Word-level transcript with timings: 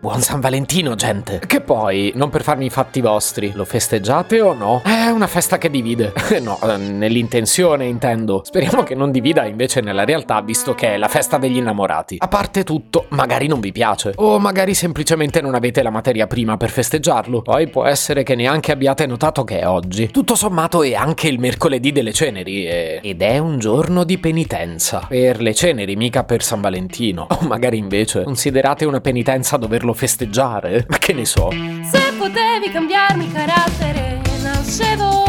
Buon 0.00 0.20
San 0.20 0.38
Valentino, 0.38 0.94
gente! 0.94 1.40
Che 1.44 1.60
poi, 1.60 2.12
non 2.14 2.30
per 2.30 2.44
farmi 2.44 2.66
i 2.66 2.70
fatti 2.70 3.00
vostri, 3.00 3.50
lo 3.52 3.64
festeggiate 3.64 4.40
o 4.40 4.52
no? 4.52 4.80
È 4.84 5.08
una 5.08 5.26
festa 5.26 5.58
che 5.58 5.70
divide. 5.70 6.12
no, 6.40 6.56
eh, 6.62 6.76
nell'intenzione 6.76 7.84
intendo. 7.86 8.42
Speriamo 8.44 8.84
che 8.84 8.94
non 8.94 9.10
divida 9.10 9.44
invece 9.44 9.80
nella 9.80 10.04
realtà, 10.04 10.40
visto 10.40 10.72
che 10.72 10.94
è 10.94 10.96
la 10.98 11.08
festa 11.08 11.36
degli 11.36 11.56
innamorati. 11.56 12.14
A 12.20 12.28
parte 12.28 12.62
tutto, 12.62 13.06
magari 13.08 13.48
non 13.48 13.58
vi 13.58 13.72
piace. 13.72 14.12
O 14.14 14.38
magari 14.38 14.72
semplicemente 14.72 15.40
non 15.40 15.56
avete 15.56 15.82
la 15.82 15.90
materia 15.90 16.28
prima 16.28 16.56
per 16.56 16.70
festeggiarlo. 16.70 17.42
Poi 17.42 17.68
può 17.68 17.84
essere 17.84 18.22
che 18.22 18.36
neanche 18.36 18.70
abbiate 18.70 19.04
notato 19.04 19.42
che 19.42 19.58
è 19.58 19.66
oggi. 19.66 20.12
Tutto 20.12 20.36
sommato 20.36 20.84
è 20.84 20.94
anche 20.94 21.26
il 21.26 21.40
mercoledì 21.40 21.90
delle 21.90 22.12
ceneri 22.12 22.66
e... 22.68 23.00
ed 23.02 23.20
è 23.20 23.38
un 23.38 23.58
giorno 23.58 24.04
di 24.04 24.16
penitenza. 24.18 25.06
Per 25.08 25.40
le 25.40 25.54
ceneri, 25.54 25.96
mica 25.96 26.22
per 26.22 26.44
San 26.44 26.60
Valentino. 26.60 27.26
O 27.28 27.46
magari 27.48 27.78
invece 27.78 28.22
considerate 28.22 28.84
una 28.84 29.00
penitenza 29.00 29.56
doverlo 29.56 29.86
farlo 29.88 29.92
festeggiare? 29.94 30.86
Ma 30.88 30.98
che 30.98 31.12
ne 31.12 31.24
so? 31.24 31.50
Se 31.50 32.12
potevi 32.16 32.70
cambiarmi 32.70 33.30
carattere, 33.32 34.20
nascevo 34.42 35.26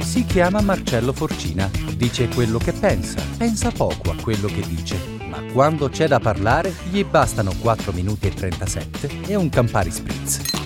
Si 0.00 0.24
chiama 0.24 0.60
Marcello 0.60 1.12
Forcina. 1.12 1.70
Dice 1.96 2.28
quello 2.28 2.58
che 2.58 2.72
pensa. 2.72 3.22
Pensa 3.36 3.70
poco 3.70 4.10
a 4.10 4.16
quello 4.20 4.48
che 4.48 4.62
dice. 4.66 4.96
Ma 5.28 5.40
quando 5.52 5.88
c'è 5.88 6.08
da 6.08 6.18
parlare, 6.18 6.74
gli 6.90 7.04
bastano 7.04 7.52
4 7.58 7.92
minuti 7.92 8.26
e 8.26 8.34
37 8.34 9.20
e 9.26 9.34
un 9.34 9.48
Campari 9.48 9.90
Spritz. 9.90 10.61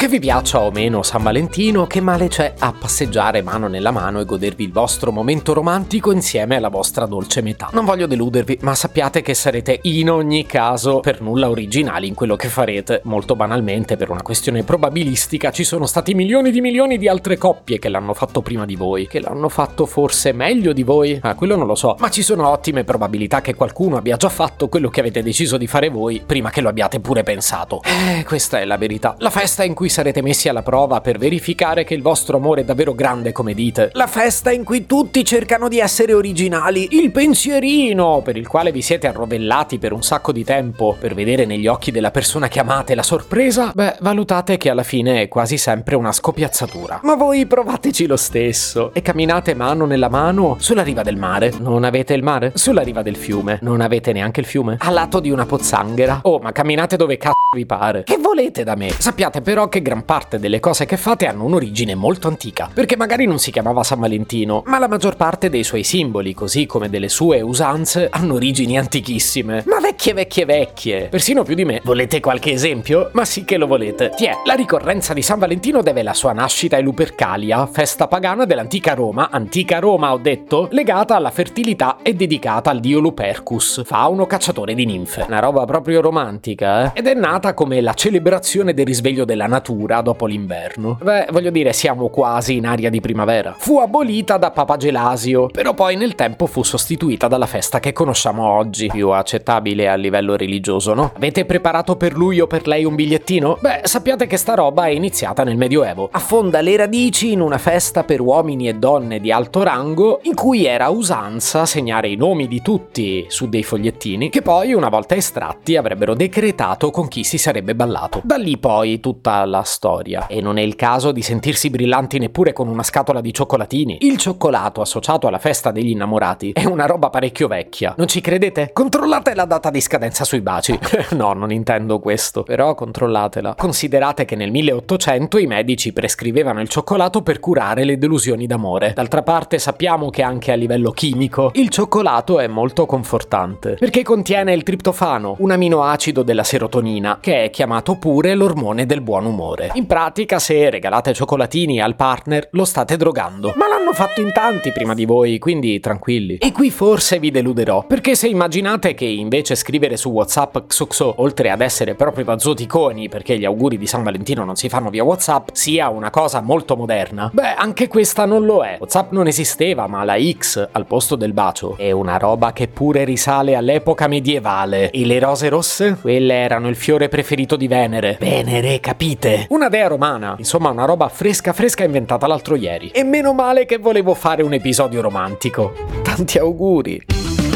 Che 0.00 0.08
vi 0.08 0.18
piaccia 0.18 0.62
o 0.62 0.70
meno 0.70 1.02
San 1.02 1.22
Valentino, 1.22 1.86
che 1.86 2.00
male 2.00 2.28
c'è 2.28 2.54
a 2.58 2.72
passeggiare 2.72 3.42
mano 3.42 3.68
nella 3.68 3.90
mano 3.90 4.18
e 4.18 4.24
godervi 4.24 4.64
il 4.64 4.72
vostro 4.72 5.12
momento 5.12 5.52
romantico 5.52 6.10
insieme 6.10 6.56
alla 6.56 6.70
vostra 6.70 7.04
dolce 7.04 7.42
metà. 7.42 7.68
Non 7.74 7.84
voglio 7.84 8.06
deludervi, 8.06 8.60
ma 8.62 8.74
sappiate 8.74 9.20
che 9.20 9.34
sarete 9.34 9.80
in 9.82 10.08
ogni 10.08 10.46
caso 10.46 11.00
per 11.00 11.20
nulla 11.20 11.50
originali 11.50 12.08
in 12.08 12.14
quello 12.14 12.34
che 12.34 12.48
farete. 12.48 13.02
Molto 13.04 13.36
banalmente, 13.36 13.98
per 13.98 14.08
una 14.08 14.22
questione 14.22 14.62
probabilistica, 14.62 15.50
ci 15.50 15.64
sono 15.64 15.84
stati 15.84 16.14
milioni 16.14 16.50
di 16.50 16.62
milioni 16.62 16.96
di 16.96 17.06
altre 17.06 17.36
coppie 17.36 17.78
che 17.78 17.90
l'hanno 17.90 18.14
fatto 18.14 18.40
prima 18.40 18.64
di 18.64 18.76
voi, 18.76 19.06
che 19.06 19.20
l'hanno 19.20 19.50
fatto 19.50 19.84
forse 19.84 20.32
meglio 20.32 20.72
di 20.72 20.82
voi. 20.82 21.18
Ah, 21.20 21.34
quello 21.34 21.56
non 21.56 21.66
lo 21.66 21.74
so, 21.74 21.96
ma 21.98 22.08
ci 22.08 22.22
sono 22.22 22.48
ottime 22.48 22.84
probabilità 22.84 23.42
che 23.42 23.54
qualcuno 23.54 23.98
abbia 23.98 24.16
già 24.16 24.30
fatto 24.30 24.70
quello 24.70 24.88
che 24.88 25.00
avete 25.00 25.22
deciso 25.22 25.58
di 25.58 25.66
fare 25.66 25.90
voi 25.90 26.22
prima 26.24 26.48
che 26.48 26.62
lo 26.62 26.70
abbiate 26.70 27.00
pure 27.00 27.22
pensato. 27.22 27.82
Eh, 27.82 28.24
questa 28.24 28.60
è 28.60 28.64
la 28.64 28.78
verità. 28.78 29.14
La 29.18 29.28
festa 29.28 29.62
in 29.62 29.74
cui 29.74 29.88
sarete 29.90 30.22
messi 30.22 30.48
alla 30.48 30.62
prova 30.62 31.00
per 31.00 31.18
verificare 31.18 31.84
che 31.84 31.94
il 31.94 32.02
vostro 32.02 32.38
amore 32.38 32.62
è 32.62 32.64
davvero 32.64 32.94
grande 32.94 33.32
come 33.32 33.52
dite. 33.52 33.90
La 33.92 34.06
festa 34.06 34.50
in 34.50 34.64
cui 34.64 34.86
tutti 34.86 35.24
cercano 35.24 35.68
di 35.68 35.78
essere 35.78 36.14
originali. 36.14 36.88
Il 36.92 37.10
pensierino 37.10 38.22
per 38.22 38.36
il 38.36 38.46
quale 38.46 38.72
vi 38.72 38.82
siete 38.82 39.06
arrovellati 39.06 39.78
per 39.78 39.92
un 39.92 40.02
sacco 40.02 40.32
di 40.32 40.44
tempo 40.44 40.96
per 40.98 41.14
vedere 41.14 41.44
negli 41.44 41.66
occhi 41.66 41.90
della 41.90 42.10
persona 42.10 42.48
che 42.48 42.60
amate 42.60 42.94
la 42.94 43.02
sorpresa. 43.02 43.72
Beh, 43.74 43.96
valutate 44.00 44.56
che 44.56 44.70
alla 44.70 44.82
fine 44.82 45.22
è 45.22 45.28
quasi 45.28 45.58
sempre 45.58 45.96
una 45.96 46.12
scopiazzatura. 46.12 47.00
Ma 47.02 47.14
voi 47.14 47.46
provateci 47.46 48.06
lo 48.06 48.16
stesso 48.16 48.92
e 48.94 49.02
camminate 49.02 49.54
mano 49.54 49.84
nella 49.84 50.08
mano 50.08 50.56
sulla 50.58 50.82
riva 50.82 51.02
del 51.02 51.16
mare. 51.16 51.52
Non 51.58 51.84
avete 51.84 52.14
il 52.14 52.22
mare? 52.22 52.52
Sulla 52.54 52.82
riva 52.82 53.02
del 53.02 53.16
fiume. 53.16 53.58
Non 53.62 53.80
avete 53.80 54.12
neanche 54.12 54.40
il 54.40 54.46
fiume? 54.46 54.76
A 54.78 54.90
lato 54.90 55.20
di 55.20 55.30
una 55.30 55.46
pozzanghera. 55.46 56.20
Oh, 56.22 56.38
ma 56.38 56.52
camminate 56.52 56.96
dove 56.96 57.16
cazzo 57.16 57.34
vi 57.56 57.66
pare. 57.66 58.04
Che 58.04 58.16
volete 58.18 58.62
da 58.62 58.76
me? 58.76 58.90
Sappiate 58.90 59.40
però 59.40 59.68
che 59.68 59.79
gran 59.82 60.04
parte 60.04 60.38
delle 60.38 60.60
cose 60.60 60.86
che 60.86 60.96
fate 60.96 61.26
hanno 61.26 61.44
un'origine 61.44 61.94
molto 61.94 62.28
antica, 62.28 62.70
perché 62.72 62.96
magari 62.96 63.26
non 63.26 63.38
si 63.38 63.50
chiamava 63.50 63.82
San 63.82 64.00
Valentino, 64.00 64.62
ma 64.66 64.78
la 64.78 64.88
maggior 64.88 65.16
parte 65.16 65.48
dei 65.48 65.64
suoi 65.64 65.84
simboli, 65.84 66.34
così 66.34 66.66
come 66.66 66.88
delle 66.88 67.08
sue 67.08 67.40
usanze, 67.40 68.08
hanno 68.10 68.34
origini 68.34 68.78
antichissime. 68.78 69.64
Ma 69.66 69.80
vecchie 69.80 70.12
vecchie 70.12 70.44
vecchie, 70.44 71.08
persino 71.08 71.42
più 71.42 71.54
di 71.54 71.64
me. 71.64 71.80
Volete 71.84 72.20
qualche 72.20 72.52
esempio? 72.52 73.10
Ma 73.12 73.24
sì 73.24 73.44
che 73.44 73.56
lo 73.56 73.66
volete. 73.66 74.12
Tiè, 74.14 74.32
la 74.44 74.54
ricorrenza 74.54 75.12
di 75.14 75.22
San 75.22 75.38
Valentino 75.38 75.82
deve 75.82 76.02
la 76.02 76.14
sua 76.14 76.32
nascita 76.32 76.76
ai 76.76 76.82
Lupercalia, 76.82 77.66
festa 77.66 78.06
pagana 78.08 78.44
dell'antica 78.44 78.94
Roma, 78.94 79.30
antica 79.30 79.78
Roma 79.78 80.12
ho 80.12 80.18
detto, 80.18 80.68
legata 80.70 81.16
alla 81.16 81.30
fertilità 81.30 81.98
e 82.02 82.14
dedicata 82.14 82.70
al 82.70 82.80
dio 82.80 83.00
Lupercus, 83.00 83.82
fauno 83.84 84.26
cacciatore 84.26 84.74
di 84.74 84.84
ninfe. 84.84 85.24
Una 85.26 85.40
roba 85.40 85.64
proprio 85.64 86.00
romantica, 86.00 86.92
eh? 86.92 86.98
Ed 86.98 87.06
è 87.06 87.14
nata 87.14 87.54
come 87.54 87.80
la 87.80 87.94
celebrazione 87.94 88.74
del 88.74 88.86
risveglio 88.86 89.24
della 89.24 89.46
natura 89.46 89.68
dopo 90.02 90.26
l'inverno. 90.26 90.98
Beh, 91.02 91.26
voglio 91.30 91.50
dire, 91.50 91.72
siamo 91.72 92.08
quasi 92.08 92.56
in 92.56 92.66
aria 92.66 92.90
di 92.90 93.00
primavera. 93.00 93.54
Fu 93.58 93.78
abolita 93.78 94.36
da 94.36 94.50
Papa 94.50 94.76
Gelasio, 94.76 95.46
però 95.46 95.74
poi 95.74 95.96
nel 95.96 96.14
tempo 96.14 96.46
fu 96.46 96.62
sostituita 96.62 97.28
dalla 97.28 97.46
festa 97.46 97.80
che 97.80 97.92
conosciamo 97.92 98.48
oggi, 98.48 98.88
più 98.88 99.10
accettabile 99.10 99.88
a 99.88 99.94
livello 99.94 100.36
religioso, 100.36 100.94
no? 100.94 101.12
Avete 101.14 101.44
preparato 101.44 101.96
per 101.96 102.14
lui 102.14 102.40
o 102.40 102.46
per 102.46 102.66
lei 102.66 102.84
un 102.84 102.94
bigliettino? 102.94 103.58
Beh, 103.60 103.80
sappiate 103.84 104.26
che 104.26 104.36
sta 104.36 104.54
roba 104.54 104.86
è 104.86 104.90
iniziata 104.90 105.44
nel 105.44 105.56
Medioevo. 105.56 106.08
Affonda 106.12 106.60
le 106.60 106.76
radici 106.76 107.32
in 107.32 107.40
una 107.40 107.58
festa 107.58 108.04
per 108.04 108.20
uomini 108.20 108.68
e 108.68 108.74
donne 108.74 109.20
di 109.20 109.32
alto 109.32 109.62
rango, 109.62 110.20
in 110.22 110.34
cui 110.34 110.64
era 110.64 110.88
usanza 110.88 111.66
segnare 111.66 112.08
i 112.08 112.16
nomi 112.16 112.48
di 112.48 112.62
tutti 112.62 113.24
su 113.28 113.48
dei 113.48 113.62
fogliettini, 113.62 114.30
che 114.30 114.42
poi, 114.42 114.72
una 114.72 114.88
volta 114.88 115.14
estratti, 115.14 115.76
avrebbero 115.76 116.14
decretato 116.14 116.90
con 116.90 117.08
chi 117.08 117.24
si 117.24 117.38
sarebbe 117.38 117.74
ballato. 117.74 118.20
Da 118.24 118.36
lì 118.36 118.58
poi 118.58 119.00
tutta 119.00 119.44
la 119.44 119.59
storia. 119.62 120.26
E 120.26 120.40
non 120.40 120.58
è 120.58 120.62
il 120.62 120.76
caso 120.76 121.12
di 121.12 121.22
sentirsi 121.22 121.70
brillanti 121.70 122.18
neppure 122.18 122.52
con 122.52 122.68
una 122.68 122.82
scatola 122.82 123.20
di 123.20 123.32
cioccolatini. 123.32 123.98
Il 124.00 124.16
cioccolato 124.16 124.80
associato 124.80 125.26
alla 125.26 125.38
festa 125.38 125.70
degli 125.70 125.90
innamorati 125.90 126.52
è 126.52 126.64
una 126.64 126.86
roba 126.86 127.10
parecchio 127.10 127.48
vecchia. 127.48 127.94
Non 127.96 128.08
ci 128.08 128.20
credete? 128.20 128.70
Controllate 128.72 129.34
la 129.34 129.44
data 129.44 129.70
di 129.70 129.80
scadenza 129.80 130.24
sui 130.24 130.40
baci. 130.40 130.78
no, 131.12 131.32
non 131.32 131.52
intendo 131.52 131.98
questo, 131.98 132.42
però 132.42 132.74
controllatela. 132.74 133.54
Considerate 133.56 134.24
che 134.24 134.36
nel 134.36 134.50
1800 134.50 135.38
i 135.38 135.46
medici 135.46 135.92
prescrivevano 135.92 136.60
il 136.60 136.68
cioccolato 136.68 137.22
per 137.22 137.40
curare 137.40 137.84
le 137.84 137.98
delusioni 137.98 138.46
d'amore. 138.46 138.92
D'altra 138.94 139.22
parte 139.22 139.58
sappiamo 139.58 140.10
che 140.10 140.22
anche 140.22 140.52
a 140.52 140.56
livello 140.56 140.90
chimico 140.90 141.50
il 141.54 141.68
cioccolato 141.68 142.40
è 142.40 142.46
molto 142.46 142.86
confortante, 142.86 143.74
perché 143.74 144.02
contiene 144.02 144.52
il 144.52 144.62
triptofano, 144.62 145.36
un 145.38 145.50
aminoacido 145.50 146.22
della 146.22 146.44
serotonina, 146.44 147.18
che 147.20 147.44
è 147.44 147.50
chiamato 147.50 147.96
pure 147.96 148.34
l'ormone 148.34 148.86
del 148.86 149.00
buon 149.00 149.26
umore. 149.26 149.49
In 149.74 149.86
pratica, 149.86 150.38
se 150.38 150.70
regalate 150.70 151.12
cioccolatini 151.12 151.80
al 151.80 151.96
partner, 151.96 152.48
lo 152.52 152.64
state 152.64 152.96
drogando. 152.96 153.52
Ma 153.56 153.68
l'hanno 153.68 153.92
fatto 153.92 154.20
in 154.20 154.32
tanti 154.32 154.72
prima 154.72 154.94
di 154.94 155.04
voi, 155.04 155.38
quindi 155.38 155.80
tranquilli. 155.80 156.36
E 156.36 156.52
qui 156.52 156.70
forse 156.70 157.18
vi 157.18 157.30
deluderò, 157.30 157.84
perché 157.84 158.14
se 158.14 158.28
immaginate 158.28 158.94
che 158.94 159.04
invece 159.04 159.54
scrivere 159.54 159.96
su 159.96 160.10
WhatsApp 160.10 160.56
XOXO, 160.66 161.14
oltre 161.18 161.50
ad 161.50 161.60
essere 161.60 161.94
proprio 161.94 162.24
da 162.24 162.38
zoticoni, 162.38 163.08
perché 163.08 163.38
gli 163.38 163.44
auguri 163.44 163.78
di 163.78 163.86
San 163.86 164.02
Valentino 164.02 164.44
non 164.44 164.56
si 164.56 164.68
fanno 164.68 164.90
via 164.90 165.04
WhatsApp, 165.04 165.48
sia 165.52 165.88
una 165.88 166.10
cosa 166.10 166.40
molto 166.40 166.76
moderna, 166.76 167.30
beh, 167.32 167.54
anche 167.54 167.88
questa 167.88 168.24
non 168.24 168.44
lo 168.44 168.62
è. 168.62 168.76
WhatsApp 168.78 169.12
non 169.12 169.26
esisteva, 169.26 169.86
ma 169.86 170.04
la 170.04 170.16
X 170.20 170.68
al 170.72 170.86
posto 170.86 171.16
del 171.16 171.32
bacio 171.32 171.76
è 171.76 171.90
una 171.90 172.16
roba 172.16 172.52
che 172.52 172.68
pure 172.68 173.04
risale 173.04 173.54
all'epoca 173.54 174.06
medievale. 174.06 174.90
E 174.90 175.04
le 175.04 175.18
rose 175.18 175.48
rosse? 175.48 175.98
Quelle 176.00 176.34
erano 176.34 176.68
il 176.68 176.76
fiore 176.76 177.08
preferito 177.08 177.56
di 177.56 177.68
Venere. 177.68 178.16
Venere, 178.20 178.80
capite? 178.80 179.39
Una 179.48 179.68
dea 179.68 179.88
romana. 179.88 180.34
Insomma, 180.38 180.70
una 180.70 180.84
roba 180.84 181.08
fresca 181.08 181.52
fresca 181.52 181.84
inventata 181.84 182.26
l'altro 182.26 182.54
ieri. 182.54 182.90
E 182.90 183.02
meno 183.04 183.32
male 183.32 183.66
che 183.66 183.78
volevo 183.78 184.14
fare 184.14 184.42
un 184.42 184.52
episodio 184.52 185.00
romantico. 185.00 185.72
Tanti 186.02 186.38
auguri. 186.38 187.02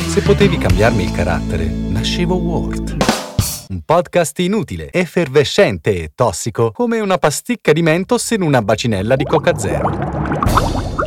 Se 0.08 0.20
potevi 0.22 0.58
cambiarmi 0.58 1.04
il 1.04 1.12
carattere, 1.12 1.64
nascevo 1.64 2.36
Ward. 2.36 2.96
Un 3.68 3.80
podcast 3.84 4.38
inutile, 4.38 4.90
effervescente 4.92 6.02
e 6.02 6.12
tossico, 6.14 6.70
come 6.70 7.00
una 7.00 7.18
pasticca 7.18 7.72
di 7.72 7.82
mentos 7.82 8.30
in 8.30 8.42
una 8.42 8.62
bacinella 8.62 9.16
di 9.16 9.24
Coca 9.24 9.56
Zero. 9.58 10.83